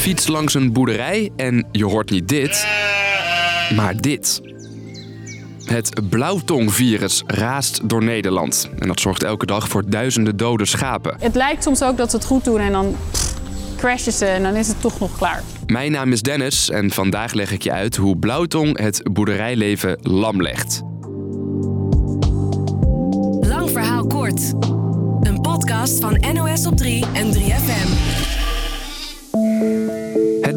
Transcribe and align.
fiets 0.00 0.26
langs 0.26 0.54
een 0.54 0.72
boerderij 0.72 1.30
en 1.36 1.66
je 1.72 1.84
hoort 1.84 2.10
niet 2.10 2.28
dit, 2.28 2.66
maar 3.76 4.00
dit. 4.00 4.40
Het 5.64 6.08
blauwtongvirus 6.08 7.22
raast 7.26 7.88
door 7.88 8.04
Nederland. 8.04 8.70
En 8.78 8.88
dat 8.88 9.00
zorgt 9.00 9.22
elke 9.22 9.46
dag 9.46 9.68
voor 9.68 9.90
duizenden 9.90 10.36
dode 10.36 10.64
schapen. 10.64 11.16
Het 11.18 11.34
lijkt 11.34 11.62
soms 11.62 11.82
ook 11.82 11.96
dat 11.96 12.10
ze 12.10 12.16
het 12.16 12.24
goed 12.24 12.44
doen 12.44 12.60
en 12.60 12.72
dan 12.72 12.96
crashen 13.76 14.12
ze 14.12 14.26
en 14.26 14.42
dan 14.42 14.54
is 14.54 14.68
het 14.68 14.80
toch 14.80 15.00
nog 15.00 15.16
klaar. 15.16 15.42
Mijn 15.66 15.92
naam 15.92 16.12
is 16.12 16.22
Dennis 16.22 16.70
en 16.70 16.90
vandaag 16.90 17.32
leg 17.32 17.52
ik 17.52 17.62
je 17.62 17.72
uit 17.72 17.96
hoe 17.96 18.16
blauwtong 18.16 18.78
het 18.78 19.02
boerderijleven 19.12 19.98
lam 20.02 20.42
legt. 20.42 20.82
Lang 23.40 23.70
verhaal 23.70 24.06
kort. 24.06 24.52
Een 25.20 25.40
podcast 25.42 26.00
van 26.00 26.24
NOS 26.32 26.66
op 26.66 26.76
3 26.76 27.04
en 27.12 27.34
3FM. 27.34 28.18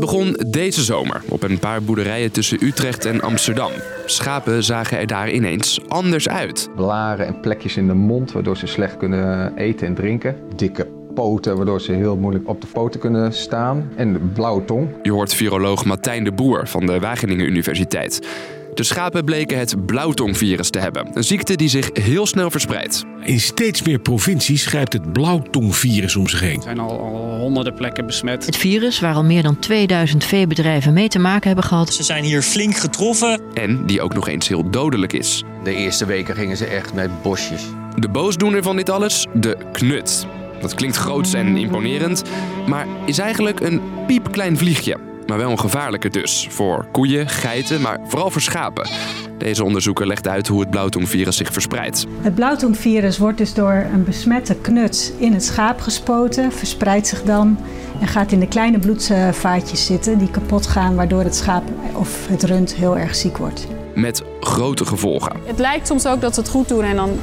Het 0.03 0.11
begon 0.11 0.37
deze 0.47 0.83
zomer 0.83 1.21
op 1.29 1.43
een 1.43 1.59
paar 1.59 1.83
boerderijen 1.83 2.31
tussen 2.31 2.57
Utrecht 2.61 3.05
en 3.05 3.21
Amsterdam. 3.21 3.71
Schapen 4.05 4.63
zagen 4.63 4.97
er 4.97 5.07
daar 5.07 5.31
ineens 5.31 5.79
anders 5.87 6.29
uit. 6.29 6.69
Blaren 6.75 7.27
en 7.27 7.39
plekjes 7.39 7.77
in 7.77 7.87
de 7.87 7.93
mond 7.93 8.31
waardoor 8.31 8.57
ze 8.57 8.67
slecht 8.67 8.97
kunnen 8.97 9.57
eten 9.57 9.87
en 9.87 9.93
drinken. 9.93 10.35
Dikke 10.55 10.87
poten 11.13 11.55
waardoor 11.55 11.81
ze 11.81 11.91
heel 11.91 12.17
moeilijk 12.17 12.47
op 12.49 12.61
de 12.61 12.67
poten 12.67 12.99
kunnen 12.99 13.33
staan. 13.33 13.91
En 13.95 14.31
blauwe 14.33 14.65
tong. 14.65 14.87
Je 15.01 15.11
hoort 15.11 15.33
viroloog 15.33 15.85
Martijn 15.85 16.23
de 16.23 16.31
Boer 16.31 16.67
van 16.67 16.85
de 16.85 16.99
Wageningen 16.99 17.45
Universiteit. 17.45 18.27
De 18.73 18.83
schapen 18.83 19.25
bleken 19.25 19.57
het 19.57 19.85
blauwtongvirus 19.85 20.69
te 20.69 20.79
hebben. 20.79 21.09
Een 21.13 21.23
ziekte 21.23 21.55
die 21.55 21.69
zich 21.69 21.89
heel 21.93 22.25
snel 22.25 22.51
verspreidt. 22.51 23.03
In 23.23 23.39
steeds 23.39 23.81
meer 23.81 23.99
provincies 23.99 24.65
grijpt 24.65 24.93
het 24.93 25.13
blauwtongvirus 25.13 26.15
om 26.15 26.27
zich 26.27 26.39
heen. 26.39 26.55
Er 26.55 26.61
zijn 26.61 26.79
al, 26.79 26.99
al 26.99 27.37
honderden 27.37 27.73
plekken 27.73 28.05
besmet. 28.05 28.45
Het 28.45 28.57
virus, 28.57 28.99
waar 28.99 29.15
al 29.15 29.23
meer 29.23 29.43
dan 29.43 29.59
2000 29.59 30.23
veebedrijven 30.23 30.93
mee 30.93 31.07
te 31.07 31.19
maken 31.19 31.47
hebben 31.47 31.65
gehad, 31.65 31.93
Ze 31.93 32.03
zijn 32.03 32.23
hier 32.23 32.41
flink 32.41 32.75
getroffen. 32.75 33.41
En 33.53 33.85
die 33.85 34.01
ook 34.01 34.13
nog 34.13 34.27
eens 34.27 34.47
heel 34.47 34.69
dodelijk 34.69 35.13
is. 35.13 35.43
De 35.63 35.75
eerste 35.75 36.05
weken 36.05 36.35
gingen 36.35 36.57
ze 36.57 36.65
echt 36.65 36.93
met 36.93 37.21
bosjes. 37.21 37.63
De 37.95 38.09
boosdoener 38.09 38.63
van 38.63 38.75
dit 38.75 38.89
alles? 38.89 39.27
De 39.33 39.57
knut. 39.71 40.27
Dat 40.61 40.75
klinkt 40.75 40.95
groots 40.95 41.33
en 41.33 41.57
imponerend, 41.57 42.23
maar 42.67 42.87
is 43.05 43.17
eigenlijk 43.17 43.59
een 43.59 43.81
piepklein 44.07 44.57
vliegje. 44.57 45.12
Maar 45.27 45.37
wel 45.37 45.51
een 45.51 45.59
gevaarlijke 45.59 46.09
dus. 46.09 46.47
Voor 46.49 46.85
koeien, 46.91 47.29
geiten, 47.29 47.81
maar 47.81 47.99
vooral 48.07 48.29
voor 48.29 48.41
schapen. 48.41 48.89
Deze 49.37 49.63
onderzoeker 49.63 50.07
legt 50.07 50.27
uit 50.27 50.47
hoe 50.47 50.59
het 50.59 50.69
blauwtongvirus 50.69 51.37
zich 51.37 51.53
verspreidt. 51.53 52.05
Het 52.21 52.35
blauwtongvirus 52.35 53.17
wordt 53.17 53.37
dus 53.37 53.53
door 53.53 53.85
een 53.93 54.03
besmette 54.03 54.55
knut 54.55 55.13
in 55.17 55.33
het 55.33 55.43
schaap 55.43 55.81
gespoten, 55.81 56.51
verspreidt 56.51 57.07
zich 57.07 57.23
dan 57.23 57.57
en 57.99 58.07
gaat 58.07 58.31
in 58.31 58.39
de 58.39 58.47
kleine 58.47 58.79
bloedvaatjes 58.79 59.85
zitten 59.85 60.17
die 60.17 60.31
kapot 60.31 60.67
gaan, 60.67 60.95
waardoor 60.95 61.23
het 61.23 61.35
schaap 61.35 61.63
of 61.93 62.27
het 62.27 62.43
rund 62.43 62.75
heel 62.75 62.97
erg 62.97 63.15
ziek 63.15 63.37
wordt. 63.37 63.67
Met 63.95 64.23
grote 64.39 64.85
gevolgen. 64.85 65.31
Het 65.45 65.59
lijkt 65.59 65.87
soms 65.87 66.07
ook 66.07 66.21
dat 66.21 66.33
ze 66.33 66.39
het 66.39 66.49
goed 66.49 66.67
doen 66.67 66.83
en 66.83 66.95
dan 66.95 67.19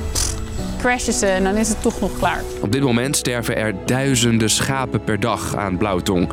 crashen 0.79 1.13
ze 1.13 1.27
en 1.27 1.45
dan 1.45 1.57
is 1.57 1.69
het 1.69 1.83
toch 1.83 2.01
nog 2.01 2.19
klaar. 2.19 2.43
Op 2.61 2.73
dit 2.73 2.83
moment 2.83 3.17
sterven 3.17 3.57
er 3.57 3.75
duizenden 3.87 4.51
schapen 4.51 5.05
per 5.05 5.21
dag 5.21 5.57
aan 5.57 5.77
blauwtong. 5.77 6.29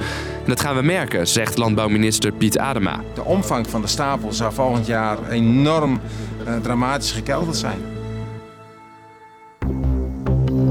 Dat 0.48 0.60
gaan 0.60 0.76
we 0.76 0.82
merken, 0.82 1.28
zegt 1.28 1.58
landbouwminister 1.58 2.32
Piet 2.32 2.58
Adema. 2.58 3.02
De 3.14 3.24
omvang 3.24 3.70
van 3.70 3.82
de 3.82 3.88
stapel 3.88 4.34
zou 4.34 4.54
volgend 4.54 4.86
jaar 4.86 5.30
enorm 5.30 6.00
uh, 6.48 6.56
dramatisch 6.62 7.12
gekelderd 7.12 7.58
zijn. 7.58 7.80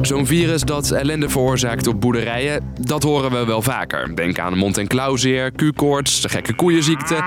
Zo'n 0.03 0.27
virus 0.27 0.63
dat 0.63 0.91
ellende 0.91 1.29
veroorzaakt 1.29 1.87
op 1.87 2.01
boerderijen, 2.01 2.73
dat 2.81 3.03
horen 3.03 3.31
we 3.31 3.45
wel 3.45 3.63
vaker. 3.63 4.17
Denk 4.17 4.39
aan 4.39 4.59
mond- 4.59 4.79
en 4.79 4.87
klauwzeer, 4.87 5.53
Q-koorts, 5.53 6.21
de 6.21 6.29
gekke 6.29 6.55
koeienziekte. 6.55 7.23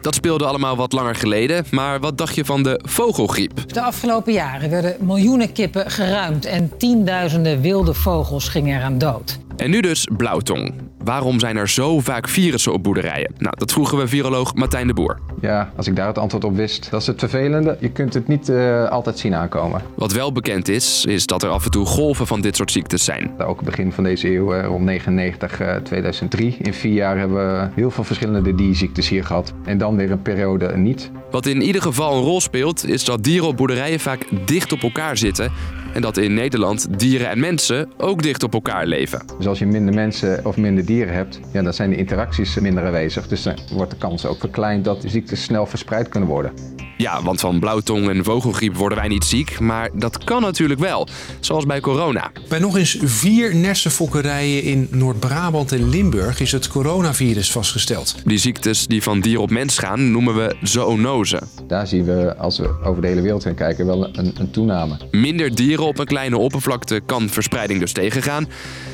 Dat 0.00 0.14
speelde 0.14 0.44
allemaal 0.46 0.76
wat 0.76 0.92
langer 0.92 1.14
geleden, 1.14 1.64
maar 1.70 2.00
wat 2.00 2.18
dacht 2.18 2.34
je 2.34 2.44
van 2.44 2.62
de 2.62 2.80
vogelgriep? 2.88 3.68
De 3.68 3.82
afgelopen 3.82 4.32
jaren 4.32 4.70
werden 4.70 4.96
miljoenen 5.00 5.52
kippen 5.52 5.90
geruimd 5.90 6.44
en 6.44 6.70
tienduizenden 6.78 7.60
wilde 7.60 7.94
vogels 7.94 8.48
gingen 8.48 8.76
eraan 8.76 8.98
dood. 8.98 9.38
En 9.56 9.70
nu 9.70 9.80
dus 9.80 10.08
blauwtong. 10.16 10.74
Waarom 11.10 11.40
zijn 11.40 11.56
er 11.56 11.68
zo 11.68 12.00
vaak 12.00 12.28
virussen 12.28 12.72
op 12.72 12.82
boerderijen? 12.82 13.32
Nou, 13.38 13.54
dat 13.58 13.72
vroegen 13.72 13.98
we 13.98 14.08
viroloog 14.08 14.54
Martijn 14.54 14.86
de 14.86 14.94
Boer. 14.94 15.18
Ja, 15.40 15.72
als 15.76 15.86
ik 15.86 15.96
daar 15.96 16.06
het 16.06 16.18
antwoord 16.18 16.44
op 16.44 16.56
wist, 16.56 16.90
dat 16.90 17.00
is 17.00 17.06
het 17.06 17.18
vervelende. 17.18 17.76
Je 17.80 17.90
kunt 17.90 18.14
het 18.14 18.28
niet 18.28 18.48
uh, 18.48 18.88
altijd 18.88 19.18
zien 19.18 19.34
aankomen. 19.34 19.82
Wat 19.94 20.12
wel 20.12 20.32
bekend 20.32 20.68
is, 20.68 21.04
is 21.04 21.26
dat 21.26 21.42
er 21.42 21.48
af 21.48 21.64
en 21.64 21.70
toe 21.70 21.86
golven 21.86 22.26
van 22.26 22.40
dit 22.40 22.56
soort 22.56 22.70
ziektes 22.70 23.04
zijn. 23.04 23.30
Ook 23.38 23.62
begin 23.62 23.92
van 23.92 24.04
deze 24.04 24.34
eeuw, 24.34 24.54
uh, 24.54 24.64
rond 24.64 24.84
99, 24.84 25.60
uh, 25.60 25.74
2003. 25.74 26.56
In 26.60 26.74
vier 26.74 26.92
jaar 26.92 27.18
hebben 27.18 27.36
we 27.36 27.68
heel 27.74 27.90
veel 27.90 28.04
verschillende 28.04 28.54
dierziektes 28.54 29.08
hier 29.08 29.24
gehad. 29.24 29.52
En 29.64 29.78
dan 29.78 29.96
weer 29.96 30.10
een 30.10 30.22
periode 30.22 30.76
niet. 30.76 31.10
Wat 31.30 31.46
in 31.46 31.62
ieder 31.62 31.82
geval 31.82 32.16
een 32.16 32.22
rol 32.22 32.40
speelt, 32.40 32.86
is 32.86 33.04
dat 33.04 33.24
dieren 33.24 33.48
op 33.48 33.56
boerderijen 33.56 34.00
vaak 34.00 34.26
dicht 34.44 34.72
op 34.72 34.82
elkaar 34.82 35.16
zitten. 35.16 35.52
En 35.94 36.02
dat 36.02 36.16
in 36.16 36.34
Nederland 36.34 36.98
dieren 36.98 37.28
en 37.28 37.40
mensen 37.40 37.92
ook 37.96 38.22
dicht 38.22 38.42
op 38.42 38.54
elkaar 38.54 38.86
leven. 38.86 39.22
Dus 39.36 39.46
als 39.46 39.58
je 39.58 39.66
minder 39.66 39.94
mensen 39.94 40.46
of 40.46 40.56
minder 40.56 40.84
dieren 40.84 41.14
hebt, 41.14 41.40
ja, 41.52 41.62
dan 41.62 41.74
zijn 41.74 41.90
de 41.90 41.96
interacties 41.96 42.58
minder 42.58 42.84
aanwezig. 42.84 43.28
Dus 43.28 43.42
dan 43.42 43.54
wordt 43.72 43.90
de 43.90 43.96
kans 43.96 44.26
ook 44.26 44.38
verkleind 44.38 44.84
dat 44.84 45.04
ziektes 45.06 45.42
snel 45.42 45.66
verspreid 45.66 46.08
kunnen 46.08 46.28
worden. 46.28 46.52
Ja, 47.00 47.22
want 47.22 47.40
van 47.40 47.60
blauwtong 47.60 48.08
en 48.08 48.24
vogelgriep 48.24 48.76
worden 48.76 48.98
wij 48.98 49.08
niet 49.08 49.24
ziek, 49.24 49.60
maar 49.60 49.90
dat 49.94 50.24
kan 50.24 50.42
natuurlijk 50.42 50.80
wel. 50.80 51.08
Zoals 51.40 51.66
bij 51.66 51.80
corona. 51.80 52.32
Bij 52.48 52.58
nog 52.58 52.76
eens 52.76 52.98
vier 53.02 53.54
nersenfokkerijen 53.54 54.62
in 54.62 54.88
Noord-Brabant 54.90 55.72
en 55.72 55.88
Limburg 55.88 56.40
is 56.40 56.52
het 56.52 56.68
coronavirus 56.68 57.52
vastgesteld. 57.52 58.14
Die 58.24 58.38
ziektes 58.38 58.86
die 58.86 59.02
van 59.02 59.20
dier 59.20 59.38
op 59.38 59.50
mens 59.50 59.78
gaan, 59.78 60.10
noemen 60.10 60.34
we 60.34 60.56
zoonose. 60.62 61.40
Daar 61.66 61.86
zien 61.86 62.04
we, 62.04 62.36
als 62.36 62.58
we 62.58 62.70
over 62.84 63.02
de 63.02 63.08
hele 63.08 63.20
wereld 63.20 63.42
gaan 63.42 63.54
kijken, 63.54 63.86
wel 63.86 64.18
een, 64.18 64.32
een 64.38 64.50
toename. 64.50 64.96
Minder 65.10 65.54
dieren 65.54 65.84
op 65.84 65.98
een 65.98 66.06
kleine 66.06 66.38
oppervlakte 66.38 67.00
kan 67.06 67.28
verspreiding 67.28 67.80
dus 67.80 67.92
tegengaan. 67.92 68.48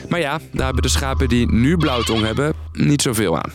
Maar 0.08 0.20
ja, 0.20 0.40
daar 0.52 0.64
hebben 0.64 0.82
de 0.82 0.88
schapen 0.88 1.28
die 1.28 1.52
nu 1.52 1.76
blauwtong 1.76 2.22
hebben 2.22 2.54
niet 2.72 3.02
zoveel 3.02 3.38
aan. 3.38 3.52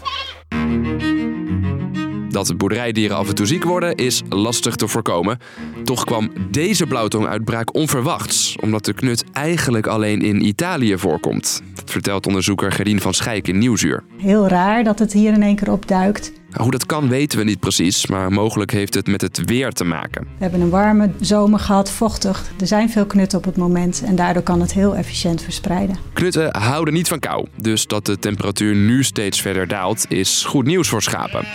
Dat 2.32 2.58
boerderijdieren 2.58 3.18
af 3.18 3.30
en 3.30 3.36
toe 3.36 3.46
ziek 3.46 3.64
worden 3.64 3.96
is 3.96 4.22
lastig 4.30 4.76
te 4.76 4.88
voorkomen. 4.88 5.38
Toch 5.84 6.04
kwam 6.04 6.32
deze 6.52 6.86
blauwtonguitbraak 6.86 7.76
onverwachts, 7.76 8.56
omdat 8.62 8.86
de 8.86 8.94
knut 8.94 9.24
eigenlijk 9.32 9.88
alleen 9.88 10.22
in 10.22 10.46
Italië 10.46 10.98
voorkomt. 10.98 11.62
Dat 11.76 11.92
vertelt 11.92 12.28
onderzoeker 12.28 12.72
Gerien 12.72 13.02
van 13.02 13.14
Schijk 13.14 13.48
in 13.48 13.58
Nieuwsuur. 13.58 14.04
Heel 14.18 14.48
raar 14.48 14.84
dat 14.84 15.00
het 15.00 15.14
hier 15.14 15.34
in 15.34 15.44
één 15.44 15.56
keer 15.56 15.72
opduikt. 15.72 16.32
Hoe 16.52 16.72
dat 16.72 16.86
kan 16.86 17.10
weten 17.10 17.38
we 17.38 17.44
niet 17.44 17.60
precies, 17.60 18.08
maar 18.08 18.32
mogelijk 18.32 18.72
heeft 18.72 18.94
het 18.94 19.08
met 19.08 19.22
het 19.22 19.46
weer 19.46 19.72
te 19.72 19.84
maken. 19.84 20.24
We 20.24 20.30
hebben 20.38 20.62
een 20.62 20.70
warme 20.70 21.12
zomer 21.20 21.60
gehad, 21.60 21.92
vochtig. 21.92 22.52
Er 22.60 22.68
zijn 22.68 22.90
veel 22.90 23.06
knutten 23.06 23.38
op 23.38 23.46
het 23.46 23.58
moment 23.58 24.04
en 24.06 24.16
daardoor 24.16 24.44
kan 24.44 24.62
het 24.62 24.74
heel 24.74 24.96
efficiënt 24.96 25.42
verspreiden. 25.42 25.98
Knutten 26.14 26.58
houden 26.58 26.94
niet 26.94 27.08
van 27.08 27.20
kou, 27.20 27.48
dus 27.56 27.88
dat 27.88 28.06
de 28.06 28.20
temperatuur 28.20 28.76
nu 28.76 29.04
steeds 29.04 29.42
verder 29.42 29.68
daalt 29.68 30.06
is 30.10 30.44
goed 30.46 30.66
nieuws 30.66 30.88
voor 30.88 31.02
schapen. 31.02 31.46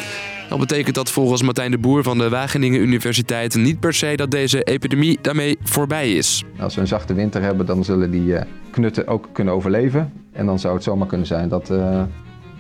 Dat 0.48 0.58
betekent 0.58 0.94
dat 0.94 1.10
volgens 1.10 1.42
Martijn 1.42 1.70
de 1.70 1.78
Boer 1.78 2.02
van 2.02 2.18
de 2.18 2.28
Wageningen 2.28 2.80
Universiteit 2.80 3.54
niet 3.54 3.80
per 3.80 3.94
se 3.94 4.12
dat 4.16 4.30
deze 4.30 4.62
epidemie 4.62 5.18
daarmee 5.20 5.58
voorbij 5.62 6.12
is. 6.12 6.44
Als 6.58 6.74
we 6.74 6.80
een 6.80 6.86
zachte 6.86 7.14
winter 7.14 7.42
hebben, 7.42 7.66
dan 7.66 7.84
zullen 7.84 8.10
die 8.10 8.26
uh, 8.26 8.40
knutten 8.70 9.06
ook 9.06 9.28
kunnen 9.32 9.54
overleven. 9.54 10.12
En 10.32 10.46
dan 10.46 10.58
zou 10.58 10.74
het 10.74 10.82
zomaar 10.82 11.06
kunnen 11.06 11.26
zijn 11.26 11.48
dat, 11.48 11.70
uh, 11.70 12.02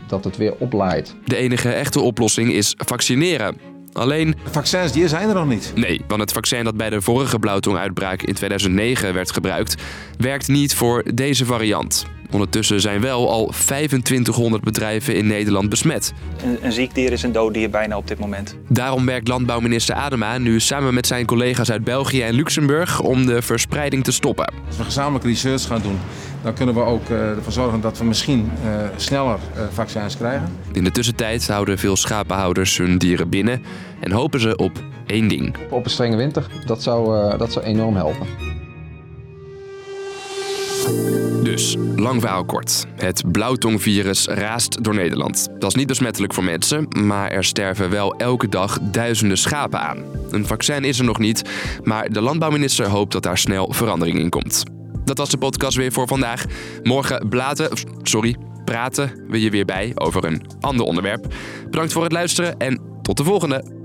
dat 0.06 0.24
het 0.24 0.36
weer 0.36 0.54
oplaait. 0.58 1.14
De 1.24 1.36
enige 1.36 1.72
echte 1.72 2.00
oplossing 2.00 2.52
is 2.52 2.74
vaccineren. 2.76 3.56
Alleen... 3.92 4.34
De 4.44 4.50
vaccins 4.50 4.92
die 4.92 5.08
zijn 5.08 5.28
er 5.28 5.34
nog 5.34 5.46
niet. 5.46 5.72
Nee, 5.74 6.00
want 6.08 6.20
het 6.20 6.32
vaccin 6.32 6.64
dat 6.64 6.76
bij 6.76 6.90
de 6.90 7.00
vorige 7.00 7.38
blauwtonguitbraak 7.38 8.22
in 8.22 8.34
2009 8.34 9.14
werd 9.14 9.32
gebruikt, 9.32 9.82
werkt 10.18 10.48
niet 10.48 10.74
voor 10.74 11.04
deze 11.14 11.44
variant. 11.44 12.06
Ondertussen 12.30 12.80
zijn 12.80 13.00
wel 13.00 13.30
al 13.30 13.46
2500 13.46 14.62
bedrijven 14.62 15.16
in 15.16 15.26
Nederland 15.26 15.68
besmet. 15.68 16.12
Een, 16.44 16.58
een 16.62 16.72
ziek 16.72 16.94
dier 16.94 17.12
is 17.12 17.22
een 17.22 17.32
dood 17.32 17.54
dier 17.54 17.70
bijna 17.70 17.96
op 17.96 18.08
dit 18.08 18.18
moment. 18.18 18.56
Daarom 18.68 19.06
werkt 19.06 19.28
landbouwminister 19.28 19.94
Adema 19.94 20.38
nu 20.38 20.60
samen 20.60 20.94
met 20.94 21.06
zijn 21.06 21.26
collega's 21.26 21.70
uit 21.70 21.84
België 21.84 22.22
en 22.22 22.34
Luxemburg 22.34 23.00
om 23.00 23.26
de 23.26 23.42
verspreiding 23.42 24.04
te 24.04 24.12
stoppen. 24.12 24.52
Als 24.66 24.76
we 24.76 24.84
gezamenlijk 24.84 25.24
research 25.24 25.66
gaan 25.66 25.82
doen, 25.82 25.98
dan 26.42 26.54
kunnen 26.54 26.74
we 26.74 26.80
ook 26.80 27.08
uh, 27.08 27.30
ervoor 27.30 27.52
zorgen 27.52 27.80
dat 27.80 27.98
we 27.98 28.04
misschien 28.04 28.50
uh, 28.64 28.70
sneller 28.96 29.38
uh, 29.56 29.62
vaccins 29.72 30.16
krijgen. 30.16 30.48
In 30.72 30.84
de 30.84 30.90
tussentijd 30.90 31.48
houden 31.48 31.78
veel 31.78 31.96
schapenhouders 31.96 32.78
hun 32.78 32.98
dieren 32.98 33.28
binnen 33.28 33.62
en 34.00 34.12
hopen 34.12 34.40
ze 34.40 34.56
op 34.56 34.72
één 35.06 35.28
ding. 35.28 35.56
Op 35.70 35.84
een 35.84 35.90
strenge 35.90 36.16
winter, 36.16 36.46
dat 36.66 36.82
zou, 36.82 37.36
dat 37.38 37.52
zou 37.52 37.64
enorm 37.64 37.96
helpen. 37.96 38.45
Dus, 41.56 41.76
lang 41.96 42.20
verhaal 42.20 42.44
kort. 42.44 42.86
Het 42.96 43.32
blauwtongvirus 43.32 44.26
raast 44.26 44.84
door 44.84 44.94
Nederland. 44.94 45.48
Dat 45.58 45.70
is 45.70 45.74
niet 45.74 45.86
besmettelijk 45.86 46.34
voor 46.34 46.44
mensen, 46.44 46.88
maar 47.06 47.30
er 47.30 47.44
sterven 47.44 47.90
wel 47.90 48.14
elke 48.14 48.48
dag 48.48 48.78
duizenden 48.82 49.38
schapen 49.38 49.80
aan. 49.80 50.04
Een 50.30 50.46
vaccin 50.46 50.84
is 50.84 50.98
er 50.98 51.04
nog 51.04 51.18
niet, 51.18 51.42
maar 51.84 52.12
de 52.12 52.20
landbouwminister 52.20 52.88
hoopt 52.88 53.12
dat 53.12 53.22
daar 53.22 53.38
snel 53.38 53.72
verandering 53.72 54.18
in 54.18 54.30
komt. 54.30 54.62
Dat 55.04 55.18
was 55.18 55.30
de 55.30 55.38
podcast 55.38 55.76
weer 55.76 55.92
voor 55.92 56.06
vandaag. 56.06 56.44
Morgen 56.82 57.28
blaten, 57.28 57.68
sorry, 58.02 58.36
praten 58.64 59.12
we 59.28 59.40
je 59.40 59.50
weer 59.50 59.64
bij 59.64 59.92
over 59.94 60.24
een 60.24 60.42
ander 60.60 60.86
onderwerp. 60.86 61.34
Bedankt 61.70 61.92
voor 61.92 62.02
het 62.02 62.12
luisteren 62.12 62.56
en 62.58 62.80
tot 63.02 63.16
de 63.16 63.24
volgende. 63.24 63.75